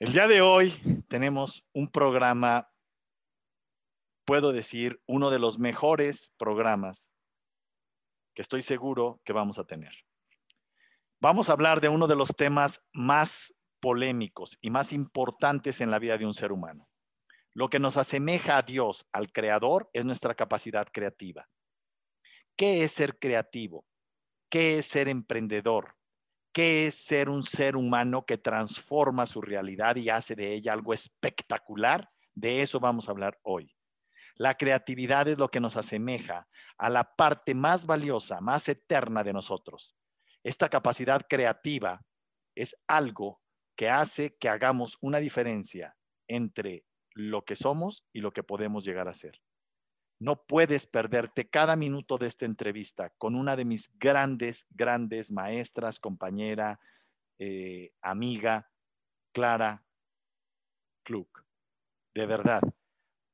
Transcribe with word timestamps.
El 0.00 0.12
día 0.12 0.28
de 0.28 0.40
hoy 0.42 0.70
tenemos 1.08 1.68
un 1.72 1.90
programa, 1.90 2.70
puedo 4.24 4.52
decir, 4.52 5.02
uno 5.06 5.28
de 5.28 5.40
los 5.40 5.58
mejores 5.58 6.32
programas 6.38 7.12
que 8.32 8.42
estoy 8.42 8.62
seguro 8.62 9.20
que 9.24 9.32
vamos 9.32 9.58
a 9.58 9.64
tener. 9.64 9.92
Vamos 11.20 11.48
a 11.48 11.52
hablar 11.52 11.80
de 11.80 11.88
uno 11.88 12.06
de 12.06 12.14
los 12.14 12.28
temas 12.28 12.80
más 12.92 13.52
polémicos 13.80 14.56
y 14.60 14.70
más 14.70 14.92
importantes 14.92 15.80
en 15.80 15.90
la 15.90 15.98
vida 15.98 16.16
de 16.16 16.26
un 16.26 16.34
ser 16.34 16.52
humano. 16.52 16.88
Lo 17.52 17.68
que 17.68 17.80
nos 17.80 17.96
asemeja 17.96 18.56
a 18.56 18.62
Dios, 18.62 19.08
al 19.10 19.32
Creador, 19.32 19.90
es 19.92 20.04
nuestra 20.04 20.36
capacidad 20.36 20.86
creativa. 20.92 21.48
¿Qué 22.56 22.84
es 22.84 22.92
ser 22.92 23.18
creativo? 23.18 23.84
¿Qué 24.48 24.78
es 24.78 24.86
ser 24.86 25.08
emprendedor? 25.08 25.97
¿Qué 26.52 26.86
es 26.86 27.04
ser 27.04 27.28
un 27.28 27.42
ser 27.42 27.76
humano 27.76 28.24
que 28.24 28.38
transforma 28.38 29.26
su 29.26 29.40
realidad 29.40 29.96
y 29.96 30.08
hace 30.08 30.34
de 30.34 30.54
ella 30.54 30.72
algo 30.72 30.92
espectacular? 30.92 32.10
De 32.34 32.62
eso 32.62 32.80
vamos 32.80 33.08
a 33.08 33.12
hablar 33.12 33.38
hoy. 33.42 33.74
La 34.34 34.54
creatividad 34.54 35.26
es 35.28 35.38
lo 35.38 35.50
que 35.50 35.60
nos 35.60 35.76
asemeja 35.76 36.48
a 36.78 36.90
la 36.90 37.16
parte 37.16 37.54
más 37.54 37.86
valiosa, 37.86 38.40
más 38.40 38.68
eterna 38.68 39.24
de 39.24 39.32
nosotros. 39.32 39.96
Esta 40.44 40.68
capacidad 40.68 41.26
creativa 41.28 42.04
es 42.54 42.76
algo 42.86 43.40
que 43.76 43.88
hace 43.88 44.36
que 44.36 44.48
hagamos 44.48 44.96
una 45.00 45.18
diferencia 45.18 45.96
entre 46.28 46.84
lo 47.14 47.44
que 47.44 47.56
somos 47.56 48.06
y 48.12 48.20
lo 48.20 48.32
que 48.32 48.42
podemos 48.44 48.84
llegar 48.84 49.08
a 49.08 49.14
ser. 49.14 49.40
No 50.20 50.42
puedes 50.42 50.86
perderte 50.86 51.48
cada 51.48 51.76
minuto 51.76 52.18
de 52.18 52.26
esta 52.26 52.44
entrevista 52.44 53.10
con 53.18 53.36
una 53.36 53.54
de 53.54 53.64
mis 53.64 53.96
grandes, 53.98 54.66
grandes 54.70 55.30
maestras, 55.30 56.00
compañera, 56.00 56.80
eh, 57.38 57.92
amiga, 58.02 58.68
Clara 59.32 59.84
Klug. 61.04 61.28
De 62.14 62.26
verdad, 62.26 62.62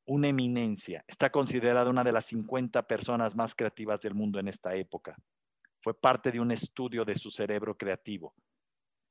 una 0.06 0.28
eminencia. 0.28 1.04
Está 1.08 1.30
considerada 1.30 1.88
una 1.88 2.04
de 2.04 2.12
las 2.12 2.26
50 2.26 2.86
personas 2.86 3.34
más 3.34 3.54
creativas 3.54 4.00
del 4.00 4.14
mundo 4.14 4.38
en 4.38 4.48
esta 4.48 4.74
época. 4.74 5.16
Fue 5.80 5.98
parte 5.98 6.30
de 6.30 6.41
un 6.41 6.50
estudio 6.50 7.04
de 7.06 7.16
su 7.16 7.30
cerebro 7.30 7.76
creativo. 7.76 8.34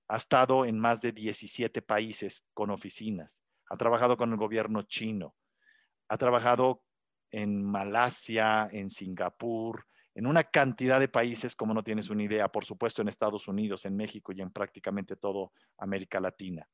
Ha 0.07 0.17
estado 0.17 0.65
en 0.65 0.77
más 0.77 1.01
de 1.01 1.11
17 1.11 1.81
países 1.81 2.45
con 2.53 2.69
oficinas. 2.69 3.41
Ha 3.69 3.77
trabajado 3.77 4.15
con 4.15 4.31
el 4.31 4.37
gobierno 4.37 4.83
chino. 4.83 5.35
Ha 6.07 6.17
trabajado 6.17 6.83
en 7.33 7.63
Malasia, 7.63 8.69
en 8.71 8.91
Singapur, 8.91 9.87
en 10.13 10.27
una 10.27 10.43
cantidad 10.43 10.99
de 10.99 11.07
países 11.07 11.55
como 11.55 11.73
no 11.73 11.83
tienes 11.83 12.11
una 12.11 12.21
idea, 12.21 12.47
por 12.47 12.63
supuesto 12.63 13.01
en 13.01 13.07
Estados 13.07 13.47
Unidos, 13.47 13.85
en 13.85 13.95
México 13.95 14.31
y 14.31 14.41
en 14.41 14.51
prácticamente 14.51 15.15
todo 15.15 15.51
América 15.79 16.19
Latina. 16.19 16.69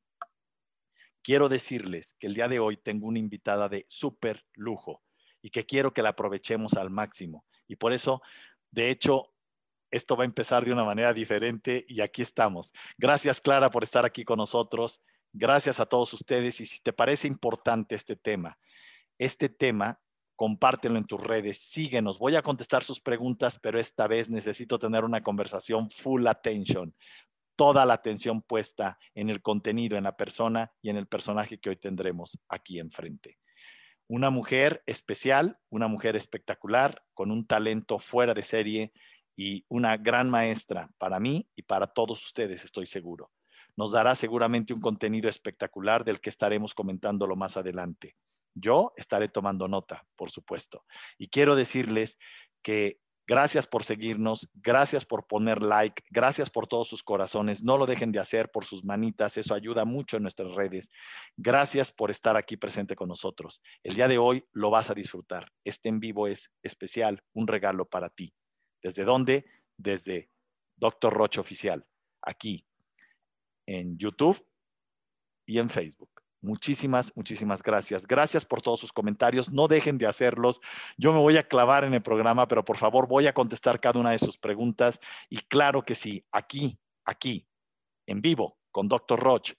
Quiero 1.22 1.48
decirles 1.48 2.18
que 2.20 2.28
el 2.28 2.34
día 2.34 2.50
de 2.50 2.60
hoy 2.60 2.76
tengo 2.76 3.08
una 3.08 3.20
invitada 3.20 3.70
de 3.70 3.86
súper 3.88 4.46
lujo 4.54 5.02
y 5.42 5.50
que 5.50 5.66
quiero 5.66 5.94
que 5.94 6.02
la 6.02 6.10
aprovechemos 6.10 6.74
al 6.74 6.90
máximo. 6.90 7.46
Y 7.66 7.78
por 7.78 7.94
eso, 7.94 8.22
de 8.70 8.90
hecho, 8.90 9.34
esto 9.92 10.18
va 10.18 10.24
a 10.24 10.26
empezar 10.26 10.66
de 10.66 10.74
una 10.74 10.84
manera 10.84 11.14
diferente 11.14 11.86
y 11.88 12.02
aquí 12.02 12.22
estamos. 12.22 12.74
Gracias, 12.98 13.40
Clara, 13.40 13.72
por 13.72 13.86
estar 13.86 14.06
aquí 14.06 14.26
con 14.26 14.38
nosotros. 14.38 15.02
Gracias 15.32 15.80
a 15.80 15.86
todos 15.86 16.14
ustedes. 16.14 16.60
Y 16.60 16.66
si 16.66 16.82
te 16.82 16.92
parece 16.92 17.28
importante 17.28 17.96
este 17.96 18.18
tema, 18.18 18.58
este 19.18 19.48
tema, 19.48 20.02
compártelo 20.40 20.98
en 20.98 21.04
tus 21.04 21.22
redes, 21.22 21.58
síguenos. 21.58 22.18
Voy 22.18 22.38
a 22.38 22.42
contestar 22.42 22.82
sus 22.82 23.02
preguntas, 23.02 23.59
pero 23.62 23.78
esta 23.78 24.08
vez 24.08 24.30
necesito 24.30 24.80
tener 24.80 25.04
una 25.04 25.20
conversación 25.20 25.90
full 25.90 26.26
attention. 26.28 26.96
Toda 27.58 27.86
la 27.86 27.96
atención 27.96 28.42
puesta 28.42 28.98
en 29.16 29.30
el 29.30 29.42
contenido, 29.42 29.98
en 29.98 30.06
la 30.06 30.16
persona 30.16 30.72
y 30.81 30.92
en 30.92 30.96
el 30.96 31.08
personaje 31.08 31.58
que 31.58 31.72
hoy 31.72 31.76
tendremos 31.76 32.40
aquí 32.48 32.80
enfrente. 32.80 33.38
Una 34.08 34.30
mujer 34.30 34.81
especial, 34.86 35.59
una 35.70 35.90
mujer 35.90 36.16
espectacular, 36.16 37.03
con 37.14 37.31
un 37.31 37.46
talento 37.46 38.00
fuera 38.00 38.34
de 38.34 38.44
serie 38.44 38.94
y 39.36 39.66
una 39.68 39.97
gran 39.97 40.30
maestra 40.30 40.90
para 40.97 41.19
mí 41.19 41.50
y 41.53 41.63
para 41.63 41.86
todos 41.86 42.24
ustedes, 42.25 42.63
estoy 42.63 42.86
seguro 42.86 43.30
nos 43.75 43.94
dará 43.94 44.13
seguramente 44.13 44.74
un 44.74 44.81
contenido 44.81 45.30
espectacular 45.30 46.03
del 46.03 46.19
que 46.19 46.30
estaremos 46.30 46.75
comentándolo 46.75 47.38
más 47.38 47.56
adelante. 47.56 48.18
Yo 48.54 48.94
estaré 48.98 49.28
tomando 49.30 49.68
nota, 49.68 50.06
por 50.16 50.32
supuesto. 50.32 50.86
Y 51.18 51.30
quiero 51.30 51.56
decirles 51.56 52.18
que 52.62 53.00
gracias 53.30 53.68
por 53.68 53.84
seguirnos, 53.84 54.50
gracias 54.56 55.06
por 55.06 55.28
poner 55.28 55.62
like, 55.62 56.02
gracias 56.10 56.50
por 56.50 56.66
todos 56.66 56.88
sus 56.88 57.04
corazones. 57.04 57.64
No 57.64 57.78
lo 57.78 57.86
dejen 57.86 58.12
de 58.12 58.20
hacer 58.20 58.50
por 58.50 58.66
sus 58.66 58.84
manitas, 58.84 59.38
eso 59.38 59.54
ayuda 59.54 59.86
mucho 59.86 60.18
en 60.18 60.24
nuestras 60.24 60.52
redes. 60.56 60.90
Gracias 61.38 61.92
por 61.92 62.10
estar 62.10 62.36
aquí 62.38 62.58
presente 62.58 62.96
con 62.96 63.08
nosotros. 63.08 63.62
El 63.84 63.94
día 63.94 64.08
de 64.08 64.18
hoy 64.18 64.44
lo 64.52 64.72
vas 64.72 64.90
a 64.90 64.96
disfrutar. 64.96 65.52
Este 65.64 65.90
en 65.90 66.00
vivo 66.00 66.28
es 66.28 66.52
especial, 66.64 67.24
un 67.34 67.48
regalo 67.48 67.86
para 67.86 68.10
ti. 68.10 68.34
¿Desde 68.81 69.04
dónde? 69.04 69.46
Desde 69.78 70.31
Doctor 70.76 71.14
Roche 71.14 71.40
Oficial, 71.40 71.86
aquí 72.22 72.66
en 73.68 73.96
YouTube 73.98 74.44
y 75.46 75.60
en 75.60 75.70
Facebook. 75.70 76.09
Muchísimas, 76.41 77.11
muchísimas 77.16 77.61
gracias. 77.61 78.07
Gracias 78.07 78.45
por 78.45 78.61
todos 78.61 78.79
sus 78.79 78.94
comentarios. 78.94 79.51
No 79.51 79.67
dejen 79.67 79.97
de 79.97 80.07
hacerlos. 80.07 80.61
Yo 80.97 81.11
me 81.11 81.19
voy 81.19 81.35
a 81.38 81.47
clavar 81.47 81.83
en 81.83 81.94
el 81.94 82.01
programa, 82.01 82.47
pero 82.47 82.63
por 82.63 82.77
favor 82.77 83.07
voy 83.07 83.27
a 83.27 83.33
contestar 83.33 83.79
cada 83.79 84.00
una 84.00 84.11
de 84.11 84.19
sus 84.19 84.38
preguntas. 84.38 85.00
Y 85.29 85.38
claro 85.38 85.83
que 85.83 85.95
sí, 85.95 86.25
aquí, 86.31 86.79
aquí, 87.05 87.47
en 88.07 88.22
vivo, 88.22 88.57
con 88.72 88.88
Dr. 88.88 89.19
Roch, 89.19 89.53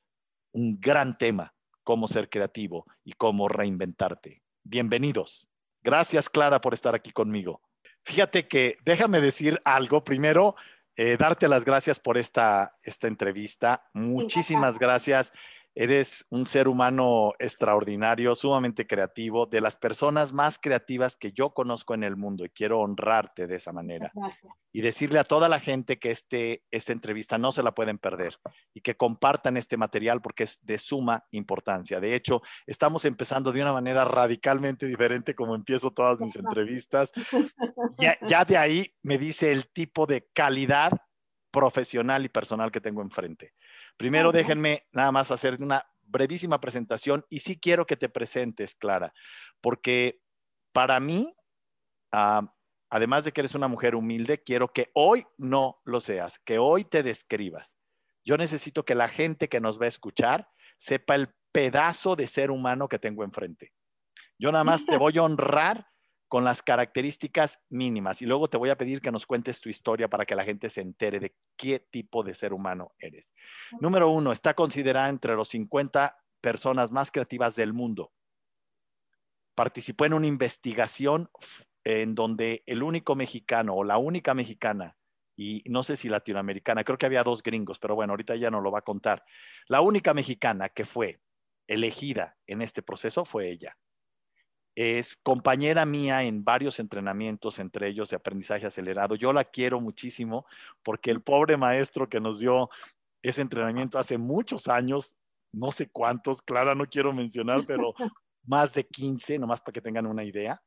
un 0.52 0.80
gran 0.80 1.18
tema, 1.18 1.54
cómo 1.84 2.08
ser 2.08 2.30
creativo 2.30 2.86
y 3.04 3.12
cómo 3.12 3.48
reinventarte. 3.48 4.42
Bienvenidos. 4.62 5.48
Gracias, 5.82 6.28
Clara, 6.28 6.60
por 6.60 6.74
estar 6.74 6.94
aquí 6.94 7.12
conmigo. 7.12 7.60
Fíjate 8.04 8.48
que 8.48 8.78
déjame 8.84 9.20
decir 9.20 9.60
algo. 9.64 10.02
Primero, 10.02 10.56
eh, 10.97 11.16
darte 11.18 11.48
las 11.48 11.64
gracias 11.64 12.00
por 12.00 12.18
esta, 12.18 12.76
esta 12.82 13.06
entrevista. 13.06 13.88
Muchísimas 13.92 14.78
gracias. 14.78 15.32
Eres 15.75 16.26
un 16.31 16.47
ser 16.47 16.66
humano 16.69 17.32
extraordinario, 17.38 18.34
sumamente 18.34 18.86
creativo, 18.86 19.47
de 19.47 19.60
las 19.60 19.76
personas 19.76 20.32
más 20.32 20.58
creativas 20.58 21.16
que 21.16 21.32
yo 21.32 21.50
conozco 21.50 21.94
en 21.94 22.03
el 22.03 22.16
mundo 22.16 22.44
y 22.44 22.50
quiero 22.50 22.81
honrarte 22.81 23.47
de 23.47 23.56
esa 23.56 23.72
manera. 23.72 24.12
Y 24.72 24.82
decirle 24.82 25.19
a 25.19 25.25
toda 25.25 25.48
la 25.48 25.60
gente 25.60 25.98
que 25.98 26.10
este, 26.10 26.64
esta 26.70 26.92
entrevista 26.92 27.38
no 27.38 27.53
se 27.53 27.62
la 27.62 27.72
pueden 27.72 27.98
perder 27.98 28.38
y 28.75 28.80
que 28.80 28.97
compartan 28.97 29.56
este 29.56 29.76
material 29.76 30.20
porque 30.20 30.44
es 30.44 30.59
de 30.62 30.78
suma 30.78 31.25
importancia. 31.30 32.00
De 32.00 32.14
hecho, 32.14 32.42
estamos 32.66 33.04
empezando 33.04 33.53
de 33.53 33.62
una 33.62 33.72
manera 33.72 34.04
radicalmente 34.04 34.86
diferente 34.86 35.34
como 35.34 35.54
empiezo 35.54 35.92
todas 35.92 36.20
mis 36.20 36.36
entrevistas. 36.36 37.12
Ya, 37.98 38.16
ya 38.22 38.44
de 38.44 38.56
ahí 38.56 38.94
me 39.03 39.19
dice 39.19 39.53
el 39.53 39.70
tipo 39.70 40.06
de 40.06 40.26
calidad 40.32 40.92
profesional 41.50 42.25
y 42.25 42.28
personal 42.28 42.70
que 42.70 42.80
tengo 42.80 43.03
enfrente. 43.03 43.53
Primero 44.00 44.33
déjenme 44.33 44.87
nada 44.93 45.12
más 45.12 45.31
hacer 45.31 45.62
una 45.62 45.84
brevísima 46.05 46.59
presentación 46.59 47.27
y 47.28 47.41
sí 47.41 47.61
quiero 47.61 47.84
que 47.84 47.99
te 47.99 48.09
presentes, 48.09 48.75
Clara, 48.75 49.12
porque 49.61 50.22
para 50.72 50.99
mí, 51.00 51.37
además 52.89 53.25
de 53.25 53.33
que 53.33 53.43
eres 53.43 53.55
una 53.55 53.69
mujer 53.69 53.94
humilde, 53.94 54.43
quiero 54.43 54.72
que 54.72 54.91
hoy 54.94 55.27
no 55.37 55.83
lo 55.84 56.00
seas, 56.00 56.39
que 56.39 56.56
hoy 56.56 56.84
te 56.84 57.03
describas. 57.03 57.77
Yo 58.25 58.39
necesito 58.39 58.87
que 58.87 58.94
la 58.94 59.06
gente 59.06 59.50
que 59.50 59.60
nos 59.60 59.78
va 59.78 59.84
a 59.84 59.89
escuchar 59.89 60.49
sepa 60.78 61.15
el 61.15 61.34
pedazo 61.53 62.16
de 62.16 62.27
ser 62.27 62.50
humano 62.50 62.89
que 62.89 62.99
tengo 62.99 63.22
enfrente. 63.22 63.75
Yo 64.39 64.50
nada 64.50 64.65
más 64.65 64.87
te 64.87 64.97
voy 64.97 65.19
a 65.19 65.25
honrar 65.25 65.90
con 66.30 66.44
las 66.44 66.62
características 66.62 67.60
mínimas. 67.70 68.22
Y 68.22 68.24
luego 68.24 68.48
te 68.48 68.56
voy 68.56 68.70
a 68.70 68.78
pedir 68.78 69.00
que 69.00 69.10
nos 69.10 69.26
cuentes 69.26 69.60
tu 69.60 69.68
historia 69.68 70.08
para 70.08 70.24
que 70.24 70.36
la 70.36 70.44
gente 70.44 70.70
se 70.70 70.80
entere 70.80 71.18
de 71.18 71.34
qué 71.56 71.80
tipo 71.80 72.22
de 72.22 72.36
ser 72.36 72.52
humano 72.52 72.92
eres. 73.00 73.34
Número 73.80 74.08
uno, 74.08 74.30
está 74.30 74.54
considerada 74.54 75.08
entre 75.08 75.34
los 75.34 75.48
50 75.48 76.16
personas 76.41 76.92
más 76.92 77.10
creativas 77.10 77.56
del 77.56 77.72
mundo. 77.72 78.12
Participó 79.56 80.04
en 80.04 80.15
una 80.15 80.28
investigación 80.28 81.28
en 81.82 82.15
donde 82.15 82.62
el 82.66 82.84
único 82.84 83.16
mexicano 83.16 83.74
o 83.74 83.83
la 83.83 83.98
única 83.98 84.33
mexicana, 84.33 84.97
y 85.36 85.65
no 85.66 85.83
sé 85.83 85.97
si 85.97 86.09
latinoamericana, 86.09 86.84
creo 86.84 86.97
que 86.97 87.06
había 87.06 87.24
dos 87.24 87.42
gringos, 87.42 87.80
pero 87.80 87.97
bueno, 87.97 88.12
ahorita 88.12 88.36
ya 88.36 88.53
no 88.53 88.60
lo 88.60 88.71
va 88.71 88.78
a 88.78 88.83
contar. 88.83 89.24
La 89.66 89.80
única 89.80 90.15
mexicana 90.15 90.68
que 90.68 90.84
fue 90.84 91.21
elegida 91.66 92.38
en 92.47 92.62
este 92.62 92.83
proceso 92.83 93.24
fue 93.24 93.50
ella 93.50 93.76
es 94.75 95.17
compañera 95.17 95.84
mía 95.84 96.22
en 96.22 96.45
varios 96.45 96.78
entrenamientos, 96.78 97.59
entre 97.59 97.89
ellos 97.89 98.11
de 98.11 98.17
aprendizaje 98.17 98.67
acelerado. 98.67 99.15
Yo 99.15 99.33
la 99.33 99.45
quiero 99.45 99.81
muchísimo 99.81 100.47
porque 100.83 101.11
el 101.11 101.22
pobre 101.22 101.57
maestro 101.57 102.09
que 102.09 102.21
nos 102.21 102.39
dio 102.39 102.71
ese 103.22 103.43
entrenamiento 103.43 103.99
hace 103.99 104.19
muchos 104.19 104.69
años, 104.69 105.17
no 105.53 105.72
sé 105.72 105.89
cuántos, 105.91 106.43
Clara, 106.43 106.75
no 106.75 106.87
quiero 106.87 107.13
mencionar, 107.13 107.67
pero 107.67 107.95
más 108.45 108.72
de 108.72 108.87
15, 108.87 109.39
nomás 109.39 109.61
para 109.61 109.72
que 109.72 109.83
tengan 109.83 110.07
una 110.07 110.25
idea. 110.25 110.63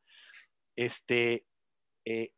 Este, 0.76 1.46
eh, 2.06 2.34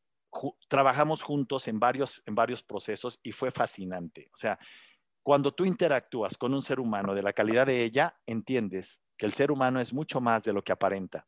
trabajamos 0.68 1.24
juntos 1.24 1.68
en 1.68 1.80
varios, 1.80 2.22
en 2.26 2.36
varios 2.36 2.64
procesos 2.64 3.20
y 3.24 3.32
fue 3.32 3.52
fascinante. 3.52 4.30
O 4.34 4.38
sea, 4.38 4.60
Cuando 5.24 5.52
tú 5.52 5.66
interactúas 5.66 6.38
con 6.38 6.54
un 6.54 6.62
ser 6.62 6.80
humano 6.80 7.16
de 7.16 7.24
la 7.24 7.34
calidad 7.34 7.66
de 7.66 7.84
ella, 7.84 8.16
entiendes 8.28 9.02
que 9.18 9.26
el 9.26 9.34
ser 9.34 9.52
humano 9.52 9.80
es 9.80 9.92
mucho 9.94 10.22
más 10.22 10.44
de 10.44 10.54
lo 10.54 10.64
que 10.64 10.72
aparenta. 10.72 11.26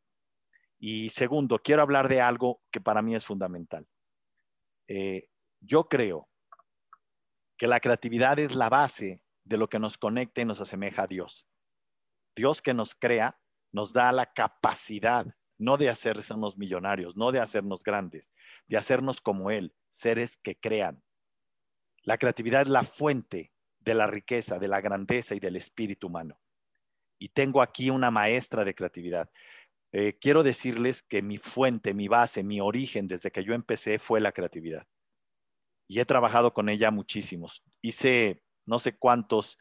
Y 0.79 1.09
segundo, 1.09 1.59
quiero 1.59 1.81
hablar 1.81 2.07
de 2.07 2.21
algo 2.21 2.61
que 2.71 2.81
para 2.81 3.01
mí 3.01 3.15
es 3.15 3.25
fundamental. 3.25 3.87
Eh, 4.87 5.29
yo 5.59 5.87
creo 5.87 6.29
que 7.57 7.67
la 7.67 7.79
creatividad 7.79 8.37
es 8.39 8.55
la 8.55 8.69
base 8.69 9.21
de 9.43 9.57
lo 9.57 9.67
que 9.67 9.79
nos 9.79 9.97
conecta 9.97 10.41
y 10.41 10.45
nos 10.45 10.61
asemeja 10.61 11.03
a 11.03 11.07
Dios. 11.07 11.47
Dios 12.35 12.61
que 12.61 12.73
nos 12.73 12.93
crea 12.93 13.39
nos 13.71 13.93
da 13.93 14.11
la 14.11 14.31
capacidad, 14.33 15.25
no 15.57 15.77
de 15.77 15.89
hacernos 15.89 16.57
millonarios, 16.57 17.17
no 17.17 17.31
de 17.31 17.39
hacernos 17.39 17.83
grandes, 17.83 18.31
de 18.67 18.77
hacernos 18.77 19.21
como 19.21 19.51
Él, 19.51 19.75
seres 19.89 20.37
que 20.37 20.55
crean. 20.59 21.03
La 22.03 22.17
creatividad 22.17 22.61
es 22.61 22.69
la 22.69 22.83
fuente 22.83 23.51
de 23.79 23.95
la 23.95 24.07
riqueza, 24.07 24.59
de 24.59 24.67
la 24.67 24.81
grandeza 24.81 25.35
y 25.35 25.39
del 25.39 25.55
espíritu 25.55 26.07
humano. 26.07 26.39
Y 27.19 27.29
tengo 27.29 27.61
aquí 27.61 27.89
una 27.89 28.11
maestra 28.11 28.63
de 28.63 28.75
creatividad. 28.75 29.29
Eh, 29.91 30.17
quiero 30.19 30.43
decirles 30.43 31.01
que 31.01 31.21
mi 31.21 31.37
fuente, 31.37 31.93
mi 31.93 32.07
base, 32.07 32.43
mi 32.43 32.59
origen 32.59 33.07
desde 33.07 33.31
que 33.31 33.43
yo 33.43 33.53
empecé 33.53 33.99
fue 33.99 34.19
la 34.19 34.31
creatividad. 34.31 34.87
Y 35.89 35.99
he 35.99 36.05
trabajado 36.05 36.53
con 36.53 36.69
ella 36.69 36.91
muchísimos. 36.91 37.63
Hice 37.81 38.43
no 38.65 38.79
sé 38.79 38.97
cuántos 38.97 39.57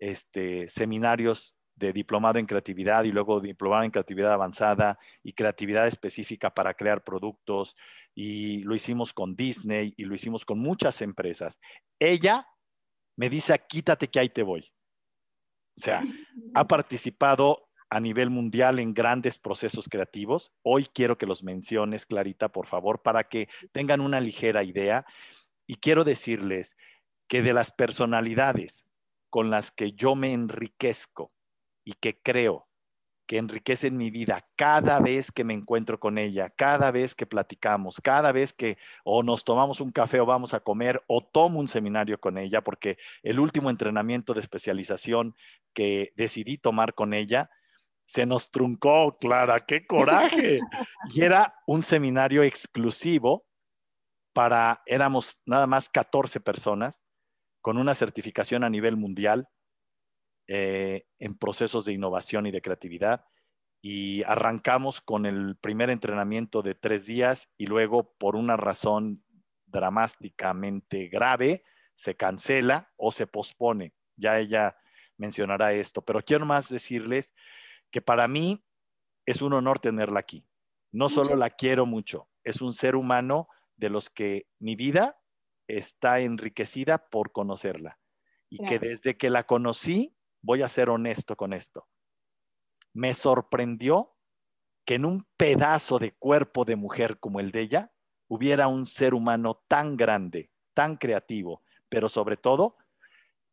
este, 0.00 0.66
seminarios 0.68 1.56
de 1.76 1.92
diplomado 1.92 2.38
en 2.38 2.46
creatividad 2.46 3.04
y 3.04 3.12
luego 3.12 3.40
diplomado 3.40 3.84
en 3.84 3.90
creatividad 3.90 4.32
avanzada 4.32 4.98
y 5.22 5.32
creatividad 5.32 5.86
específica 5.86 6.52
para 6.52 6.74
crear 6.74 7.02
productos 7.02 7.74
y 8.14 8.62
lo 8.64 8.74
hicimos 8.74 9.14
con 9.14 9.34
Disney 9.34 9.94
y 9.96 10.04
lo 10.04 10.14
hicimos 10.14 10.44
con 10.44 10.58
muchas 10.58 11.00
empresas. 11.00 11.58
Ella 11.98 12.46
me 13.16 13.30
dice, 13.30 13.58
quítate 13.66 14.08
que 14.08 14.20
ahí 14.20 14.28
te 14.28 14.42
voy. 14.42 14.62
O 15.76 15.80
sea, 15.80 16.02
ha 16.54 16.66
participado 16.66 17.69
a 17.90 18.00
nivel 18.00 18.30
mundial 18.30 18.78
en 18.78 18.94
grandes 18.94 19.38
procesos 19.38 19.88
creativos. 19.88 20.52
Hoy 20.62 20.86
quiero 20.86 21.18
que 21.18 21.26
los 21.26 21.42
menciones, 21.42 22.06
Clarita, 22.06 22.50
por 22.50 22.66
favor, 22.66 23.02
para 23.02 23.24
que 23.24 23.48
tengan 23.72 24.00
una 24.00 24.20
ligera 24.20 24.62
idea. 24.62 25.04
Y 25.66 25.76
quiero 25.76 26.04
decirles 26.04 26.76
que 27.28 27.42
de 27.42 27.52
las 27.52 27.72
personalidades 27.72 28.86
con 29.28 29.50
las 29.50 29.72
que 29.72 29.92
yo 29.92 30.14
me 30.14 30.32
enriquezco 30.32 31.32
y 31.84 31.92
que 31.94 32.20
creo 32.20 32.68
que 33.26 33.38
enriquecen 33.38 33.96
mi 33.96 34.10
vida 34.10 34.48
cada 34.56 34.98
vez 34.98 35.30
que 35.30 35.44
me 35.44 35.54
encuentro 35.54 36.00
con 36.00 36.18
ella, 36.18 36.50
cada 36.50 36.90
vez 36.90 37.14
que 37.14 37.26
platicamos, 37.26 38.00
cada 38.00 38.32
vez 38.32 38.52
que 38.52 38.76
o 39.04 39.22
nos 39.22 39.44
tomamos 39.44 39.80
un 39.80 39.92
café 39.92 40.18
o 40.18 40.26
vamos 40.26 40.52
a 40.52 40.58
comer 40.58 41.04
o 41.06 41.22
tomo 41.24 41.60
un 41.60 41.68
seminario 41.68 42.18
con 42.18 42.38
ella, 42.38 42.62
porque 42.62 42.98
el 43.22 43.38
último 43.38 43.70
entrenamiento 43.70 44.34
de 44.34 44.40
especialización 44.40 45.36
que 45.72 46.12
decidí 46.16 46.58
tomar 46.58 46.94
con 46.94 47.14
ella, 47.14 47.50
se 48.10 48.26
nos 48.26 48.50
truncó, 48.50 49.12
Clara, 49.12 49.64
qué 49.66 49.86
coraje. 49.86 50.58
Y 51.14 51.22
era 51.22 51.54
un 51.64 51.84
seminario 51.84 52.42
exclusivo 52.42 53.46
para, 54.32 54.82
éramos 54.84 55.40
nada 55.46 55.68
más 55.68 55.88
14 55.88 56.40
personas 56.40 57.06
con 57.60 57.78
una 57.78 57.94
certificación 57.94 58.64
a 58.64 58.68
nivel 58.68 58.96
mundial 58.96 59.48
eh, 60.48 61.06
en 61.20 61.38
procesos 61.38 61.84
de 61.84 61.92
innovación 61.92 62.48
y 62.48 62.50
de 62.50 62.60
creatividad. 62.60 63.26
Y 63.80 64.24
arrancamos 64.24 65.00
con 65.00 65.24
el 65.24 65.56
primer 65.58 65.88
entrenamiento 65.88 66.62
de 66.62 66.74
tres 66.74 67.06
días 67.06 67.52
y 67.56 67.66
luego 67.66 68.12
por 68.18 68.34
una 68.34 68.56
razón 68.56 69.22
dramáticamente 69.66 71.06
grave 71.06 71.62
se 71.94 72.16
cancela 72.16 72.90
o 72.96 73.12
se 73.12 73.28
pospone. 73.28 73.94
Ya 74.16 74.40
ella 74.40 74.76
mencionará 75.16 75.74
esto, 75.74 76.02
pero 76.02 76.22
quiero 76.22 76.44
más 76.44 76.68
decirles 76.68 77.34
que 77.90 78.02
para 78.02 78.28
mí 78.28 78.64
es 79.26 79.42
un 79.42 79.52
honor 79.52 79.78
tenerla 79.78 80.20
aquí. 80.20 80.46
No 80.92 81.08
solo 81.08 81.36
la 81.36 81.50
quiero 81.50 81.86
mucho, 81.86 82.28
es 82.44 82.60
un 82.60 82.72
ser 82.72 82.96
humano 82.96 83.48
de 83.76 83.90
los 83.90 84.10
que 84.10 84.46
mi 84.58 84.76
vida 84.76 85.20
está 85.68 86.20
enriquecida 86.20 87.08
por 87.08 87.32
conocerla 87.32 87.98
y 88.48 88.58
que 88.66 88.78
desde 88.78 89.16
que 89.16 89.30
la 89.30 89.44
conocí 89.44 90.16
voy 90.42 90.62
a 90.62 90.68
ser 90.68 90.90
honesto 90.90 91.36
con 91.36 91.52
esto. 91.52 91.88
Me 92.92 93.14
sorprendió 93.14 94.16
que 94.84 94.96
en 94.96 95.04
un 95.04 95.26
pedazo 95.36 95.98
de 95.98 96.12
cuerpo 96.12 96.64
de 96.64 96.74
mujer 96.76 97.20
como 97.20 97.38
el 97.38 97.52
de 97.52 97.60
ella 97.60 97.92
hubiera 98.26 98.66
un 98.66 98.84
ser 98.84 99.14
humano 99.14 99.62
tan 99.68 99.96
grande, 99.96 100.50
tan 100.74 100.96
creativo, 100.96 101.62
pero 101.88 102.08
sobre 102.08 102.36
todo 102.36 102.76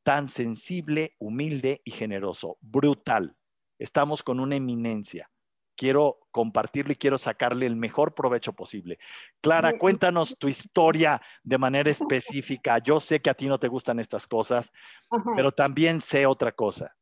tan 0.03 0.27
sensible, 0.27 1.15
humilde 1.19 1.81
y 1.83 1.91
generoso, 1.91 2.57
brutal. 2.61 3.36
Estamos 3.79 4.23
con 4.23 4.39
una 4.39 4.55
eminencia. 4.55 5.29
Quiero 5.75 6.19
compartirlo 6.31 6.91
y 6.91 6.95
quiero 6.95 7.19
sacarle 7.19 7.67
el 7.67 7.75
mejor 7.75 8.15
provecho 8.15 8.53
posible. 8.53 8.97
Clara, 9.41 9.77
cuéntanos 9.77 10.35
tu 10.39 10.47
historia 10.47 11.21
de 11.43 11.59
manera 11.59 11.91
específica. 11.91 12.79
Yo 12.79 12.99
sé 12.99 13.21
que 13.21 13.29
a 13.29 13.35
ti 13.35 13.47
no 13.47 13.59
te 13.59 13.67
gustan 13.67 13.99
estas 13.99 14.25
cosas, 14.25 14.73
pero 15.35 15.51
también 15.51 16.01
sé 16.01 16.25
otra 16.25 16.51
cosa. 16.51 16.95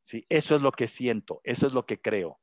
¿sí? 0.00 0.26
Eso 0.28 0.56
es 0.56 0.62
lo 0.62 0.72
que 0.72 0.88
siento, 0.88 1.40
eso 1.44 1.66
es 1.66 1.72
lo 1.72 1.86
que 1.86 2.00
creo. 2.00 2.40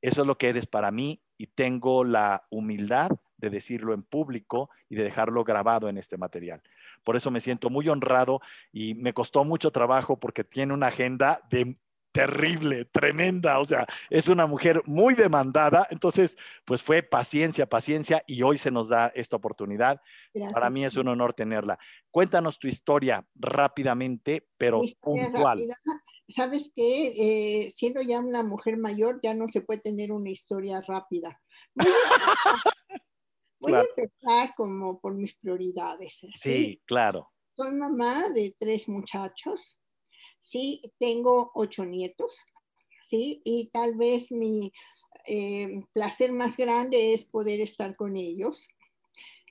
Eso 0.00 0.20
es 0.20 0.26
lo 0.26 0.36
que 0.36 0.48
eres 0.48 0.66
para 0.66 0.90
mí 0.90 1.22
y 1.38 1.46
tengo 1.46 2.04
la 2.04 2.46
humildad 2.50 3.10
de 3.36 3.50
decirlo 3.50 3.94
en 3.94 4.02
público 4.02 4.70
y 4.88 4.96
de 4.96 5.04
dejarlo 5.04 5.44
grabado 5.44 5.88
en 5.88 5.98
este 5.98 6.16
material. 6.16 6.62
Por 7.02 7.16
eso 7.16 7.30
me 7.30 7.40
siento 7.40 7.70
muy 7.70 7.88
honrado 7.88 8.40
y 8.72 8.94
me 8.94 9.12
costó 9.12 9.44
mucho 9.44 9.70
trabajo 9.70 10.18
porque 10.18 10.44
tiene 10.44 10.74
una 10.74 10.88
agenda 10.88 11.40
de 11.50 11.78
terrible, 12.14 12.84
tremenda, 12.84 13.58
o 13.58 13.64
sea, 13.64 13.84
es 14.08 14.28
una 14.28 14.46
mujer 14.46 14.80
muy 14.86 15.14
demandada, 15.14 15.88
entonces, 15.90 16.38
pues 16.64 16.80
fue 16.80 17.02
paciencia, 17.02 17.68
paciencia 17.68 18.22
y 18.28 18.42
hoy 18.42 18.56
se 18.56 18.70
nos 18.70 18.88
da 18.88 19.08
esta 19.16 19.34
oportunidad. 19.34 20.00
Para 20.52 20.70
mí 20.70 20.84
es 20.84 20.96
un 20.96 21.08
honor 21.08 21.34
tenerla. 21.34 21.76
Cuéntanos 22.12 22.60
tu 22.60 22.68
historia 22.68 23.26
rápidamente, 23.34 24.48
pero 24.56 24.80
puntual. 25.00 25.64
Sabes 26.28 26.72
que 26.74 27.64
eh, 27.66 27.72
siendo 27.72 28.00
ya 28.00 28.20
una 28.20 28.44
mujer 28.44 28.76
mayor, 28.76 29.18
ya 29.20 29.34
no 29.34 29.48
se 29.48 29.62
puede 29.62 29.80
tener 29.80 30.12
una 30.12 30.30
historia 30.30 30.80
rápida. 30.86 31.42
Voy 33.58 33.74
a 33.74 33.80
empezar 33.80 34.54
como 34.56 35.00
por 35.00 35.14
mis 35.14 35.34
prioridades. 35.34 36.20
sí, 36.40 36.80
claro. 36.86 37.28
Soy 37.56 37.74
mamá 37.74 38.28
de 38.30 38.54
tres 38.58 38.88
muchachos 38.88 39.80
¿sí? 40.44 40.82
Tengo 40.98 41.50
ocho 41.54 41.84
nietos, 41.86 42.36
¿sí? 43.00 43.40
Y 43.44 43.70
tal 43.72 43.96
vez 43.96 44.30
mi 44.30 44.72
eh, 45.26 45.82
placer 45.94 46.32
más 46.32 46.56
grande 46.56 47.14
es 47.14 47.24
poder 47.24 47.60
estar 47.60 47.96
con 47.96 48.16
ellos. 48.16 48.68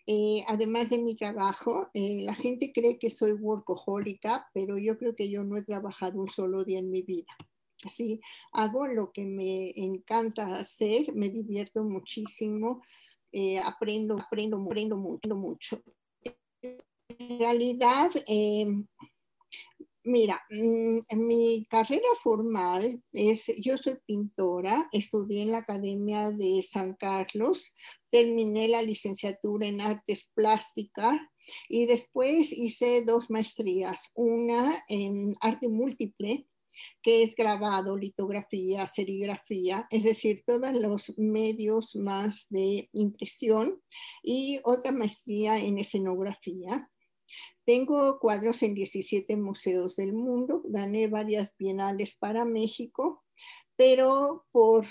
Eh, 0.06 0.44
además 0.48 0.90
de 0.90 1.00
mi 1.00 1.16
trabajo, 1.16 1.90
eh, 1.94 2.22
la 2.22 2.36
gente 2.36 2.72
cree 2.74 3.00
que 3.00 3.10
soy 3.10 3.32
workahólica, 3.32 4.48
pero 4.54 4.78
yo 4.78 4.98
creo 4.98 5.16
que 5.16 5.30
yo 5.30 5.44
no 5.44 5.58
he 5.58 5.64
trabajado 5.64 6.22
un 6.22 6.30
solo 6.30 6.64
día 6.64 6.80
en 6.80 6.92
mi 6.92 7.02
vida. 7.02 7.36
Sí, 7.92 8.22
hago 8.52 8.88
lo 8.88 9.12
que 9.12 9.26
me 9.26 9.72
encanta 9.76 10.46
hacer, 10.54 11.14
me 11.16 11.30
divierto 11.30 11.84
muchísimo, 11.84 12.82
aprendo, 13.66 14.16
aprendo, 14.18 14.58
aprendo 14.58 14.96
mucho, 14.96 15.36
mucho. 15.36 15.84
En 16.62 17.40
realidad, 17.40 18.10
Mira, 20.06 20.42
mm, 20.50 21.00
mi 21.16 21.66
carrera 21.70 22.08
formal 22.22 23.02
es, 23.14 23.46
yo 23.58 23.78
soy 23.78 23.98
pintora, 24.06 24.90
estudié 24.92 25.44
en 25.44 25.52
la 25.54 25.60
Academia 25.60 26.32
de 26.32 26.62
San 26.70 26.96
Carlos, 26.96 27.64
terminé 28.12 28.68
la 28.68 28.82
licenciatura 28.82 29.66
en 29.66 29.80
artes 29.80 30.30
plásticas 30.36 31.16
y 31.70 31.86
después 31.86 32.52
hice 32.52 33.04
dos 33.06 33.30
maestrías, 33.30 34.10
una 34.14 34.76
en 34.90 35.36
arte 35.40 35.70
múltiple, 35.70 36.48
que 37.02 37.24
es 37.24 37.34
grabado, 37.36 37.96
litografía, 37.96 38.88
serigrafía, 38.88 39.88
es 39.90 40.04
decir, 40.04 40.44
todos 40.46 40.74
los 40.74 41.14
medios 41.18 41.96
más 41.96 42.48
de 42.50 42.90
impresión 42.92 43.82
y 44.22 44.60
otra 44.66 44.92
maestría 44.92 45.60
en 45.60 45.78
escenografía. 45.78 46.90
Tengo 47.66 48.20
cuadros 48.20 48.62
en 48.64 48.74
17 48.74 49.38
museos 49.38 49.96
del 49.96 50.14
mundo, 50.14 50.62
gané 50.66 51.08
varias 51.08 51.56
bienales 51.58 52.16
para 52.16 52.44
México, 52.44 53.24
pero 53.76 54.46
por 54.52 54.86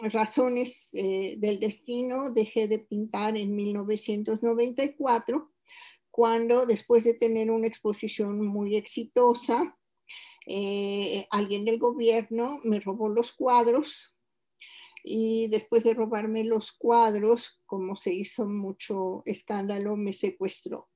razones 0.00 0.90
eh, 0.92 1.36
del 1.38 1.60
destino 1.60 2.30
dejé 2.30 2.68
de 2.68 2.78
pintar 2.78 3.36
en 3.36 3.54
1994, 3.54 5.52
cuando 6.10 6.64
después 6.64 7.04
de 7.04 7.14
tener 7.14 7.50
una 7.50 7.66
exposición 7.66 8.46
muy 8.46 8.76
exitosa, 8.76 9.78
eh, 10.46 11.26
alguien 11.30 11.64
del 11.64 11.78
gobierno 11.78 12.60
me 12.64 12.80
robó 12.80 13.08
los 13.08 13.32
cuadros 13.32 14.16
y 15.02 15.48
después 15.48 15.84
de 15.84 15.94
robarme 15.94 16.44
los 16.44 16.72
cuadros, 16.72 17.60
como 17.66 17.96
se 17.96 18.12
hizo 18.12 18.46
mucho 18.46 19.22
escándalo, 19.24 19.96
me 19.96 20.12
secuestró. 20.12 20.88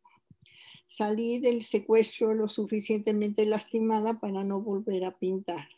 Salí 0.90 1.38
del 1.38 1.62
secuestro 1.62 2.34
lo 2.34 2.48
suficientemente 2.48 3.46
lastimada 3.46 4.18
para 4.18 4.42
no 4.42 4.60
volver 4.60 5.04
a 5.04 5.16
pintar. 5.16 5.68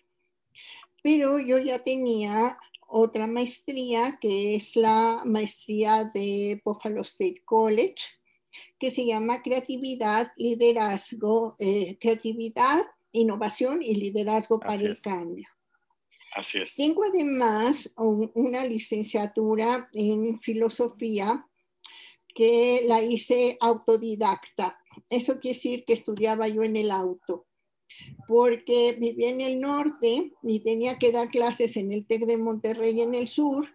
Pero 1.03 1.39
yo 1.39 1.59
ya 1.59 1.81
tenía 1.81 2.59
otra 2.89 3.27
maestría, 3.27 4.19
que 4.21 4.55
es 4.55 4.75
la 4.75 5.23
maestría 5.27 6.05
de 6.05 6.63
Buffalo 6.65 7.03
State 7.03 7.43
College, 7.45 7.97
que 8.79 8.91
se 8.91 9.05
llama 9.05 9.43
Creatividad, 9.43 10.33
Liderazgo, 10.37 11.57
eh, 11.59 11.99
Creatividad, 12.01 12.83
Innovación 13.13 13.83
y 13.83 13.95
Liderazgo 13.95 14.61
para 14.61 14.81
el 14.81 14.99
Cambio. 14.99 15.47
Así 16.35 16.59
es. 16.59 16.75
Tengo 16.75 17.05
además 17.05 17.93
una 17.97 18.65
licenciatura 18.65 19.91
en 19.93 20.41
filosofía 20.41 21.47
que 22.35 22.85
la 22.87 23.03
hice 23.03 23.59
autodidacta. 23.61 24.82
Eso 25.11 25.41
quiere 25.41 25.57
decir 25.57 25.85
que 25.85 25.95
estudiaba 25.95 26.49
yo 26.49 26.63
en 26.63 26.77
el 26.77 26.91
auto, 26.91 27.47
porque 28.27 28.97
vivía 28.99 29.31
en 29.31 29.41
el 29.41 29.61
norte 29.61 30.33
y 30.43 30.61
tenía 30.61 30.99
que 30.99 31.13
dar 31.13 31.29
clases 31.29 31.77
en 31.77 31.93
el 31.93 32.07
TEC 32.07 32.25
de 32.27 32.39
Monterrey 32.39 33.01
en 33.01 33.15
el 33.15 33.29
sur. 33.29 33.69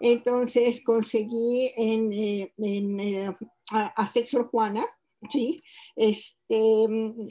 Entonces 0.00 0.82
conseguí 0.82 1.72
en, 1.76 2.12
eh, 2.12 2.52
eh, 2.56 3.30
a, 3.70 4.06
Sexor 4.06 4.48
Juana, 4.48 4.84
¿sí? 5.30 5.62
este, 5.96 6.84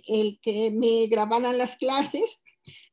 el 0.07 0.39
que 0.41 0.71
me 0.71 1.07
grabaran 1.07 1.57
las 1.57 1.77
clases. 1.77 2.41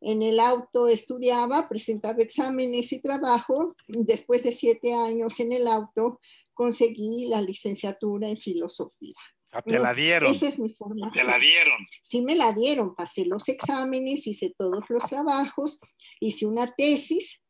En 0.00 0.22
el 0.22 0.38
auto 0.38 0.86
estudiaba, 0.86 1.68
presentaba 1.68 2.22
exámenes 2.22 2.92
y 2.92 3.00
trabajo. 3.00 3.74
Después 3.88 4.44
de 4.44 4.52
siete 4.52 4.94
años 4.94 5.40
en 5.40 5.52
el 5.52 5.66
auto, 5.66 6.20
conseguí 6.54 7.26
la 7.26 7.42
licenciatura 7.42 8.28
en 8.28 8.36
filosofía. 8.36 9.14
Te 9.62 9.78
la 9.78 9.94
dieron. 9.94 10.30
Esa 10.30 10.48
es 10.48 10.58
mi 10.58 10.70
forma. 10.70 11.10
Te 11.10 11.24
la 11.24 11.38
dieron. 11.38 11.86
Sí 12.02 12.22
me 12.22 12.34
la 12.34 12.52
dieron, 12.52 12.94
pasé 12.94 13.24
los 13.26 13.48
exámenes, 13.48 14.26
hice 14.26 14.54
todos 14.56 14.84
los 14.88 15.04
trabajos, 15.04 15.78
hice 16.20 16.46
una 16.46 16.72
tesis 16.72 17.42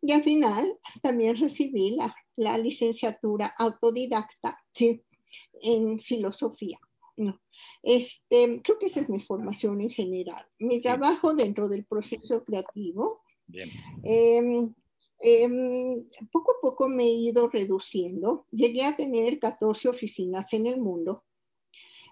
y 0.00 0.12
al 0.12 0.22
final 0.22 0.78
también 1.02 1.36
recibí 1.36 1.96
la, 1.96 2.14
la 2.36 2.58
licenciatura 2.58 3.54
autodidacta 3.58 4.58
¿sí? 4.72 5.02
en 5.62 6.00
filosofía. 6.00 6.78
Este, 7.82 8.62
creo 8.62 8.78
que 8.78 8.86
esa 8.86 9.00
es 9.00 9.08
mi 9.08 9.20
formación 9.20 9.80
en 9.80 9.90
general. 9.90 10.46
Mi 10.60 10.80
trabajo 10.80 11.34
dentro 11.34 11.68
del 11.68 11.84
proceso 11.84 12.44
creativo 12.44 13.22
Bien. 13.50 13.70
Em, 14.04 14.74
Em, 15.20 16.06
poco 16.30 16.52
a 16.52 16.60
poco 16.60 16.88
me 16.88 17.04
he 17.04 17.10
ido 17.10 17.48
reduciendo. 17.48 18.46
Llegué 18.52 18.84
a 18.84 18.94
tener 18.94 19.38
14 19.40 19.88
oficinas 19.88 20.52
en 20.52 20.66
el 20.66 20.80
mundo. 20.80 21.24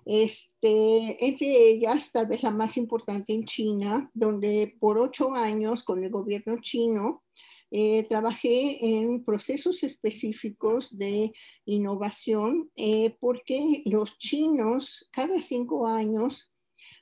Entre 0.08 1.68
ellas, 1.68 2.12
tal 2.12 2.28
vez 2.28 2.44
la 2.44 2.52
más 2.52 2.76
importante 2.76 3.32
en 3.32 3.44
China, 3.44 4.08
donde 4.14 4.76
por 4.78 4.98
ocho 4.98 5.34
años 5.34 5.82
con 5.82 6.04
el 6.04 6.10
gobierno 6.10 6.60
chino 6.60 7.24
eh, 7.72 8.04
trabajé 8.04 8.78
en 8.86 9.24
procesos 9.24 9.82
específicos 9.82 10.96
de 10.96 11.32
innovación, 11.64 12.70
eh, 12.76 13.16
porque 13.18 13.82
los 13.86 14.16
chinos 14.18 15.08
cada 15.10 15.40
cinco 15.40 15.88
años 15.88 16.52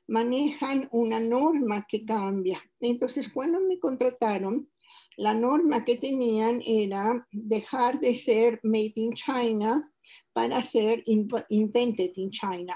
manejan 0.07 0.89
una 0.91 1.21
norma 1.21 1.87
que 1.87 2.07
cambia. 2.07 2.63
Entonces, 2.81 3.29
cuando 3.29 3.61
me 3.61 3.79
contrataron, 3.79 4.71
la 5.19 5.35
norma 5.35 5.85
que 5.85 5.97
tenían 5.97 6.63
era 6.65 7.27
dejar 7.31 8.01
de 8.01 8.17
ser 8.17 8.61
made 8.63 8.95
in 8.97 9.13
China 9.13 9.93
para 10.33 10.61
ser 10.63 11.05
invented 11.07 12.13
in 12.17 12.31
China. 12.31 12.75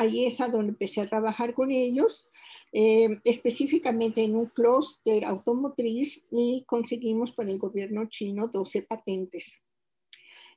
Ahí 0.00 0.24
es 0.24 0.40
a 0.40 0.48
donde 0.48 0.70
empecé 0.70 1.02
a 1.02 1.06
trabajar 1.10 1.52
con 1.52 1.70
ellos, 1.70 2.32
eh, 2.72 3.20
específicamente 3.22 4.24
en 4.24 4.34
un 4.34 4.46
clúster 4.46 5.26
automotriz 5.26 6.24
y 6.30 6.64
conseguimos 6.66 7.32
para 7.32 7.50
el 7.50 7.58
gobierno 7.58 8.08
chino 8.08 8.48
12 8.48 8.80
patentes. 8.84 9.60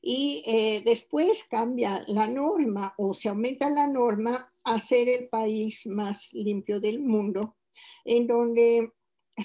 Y 0.02 0.44
eh, 0.48 0.82
después 0.86 1.44
cambia 1.50 2.02
la 2.08 2.26
norma 2.26 2.94
o 2.98 3.14
se 3.14 3.28
aumenta 3.28 3.70
la 3.70 3.86
norma 3.86 4.50
a 4.64 4.80
ser 4.80 5.10
el 5.10 5.28
país 5.28 5.88
más 5.88 6.32
limpio 6.32 6.80
del 6.80 7.02
mundo, 7.02 7.58
en 8.06 8.28
donde 8.28 8.94